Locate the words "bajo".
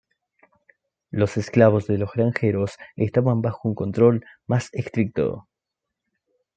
3.43-3.69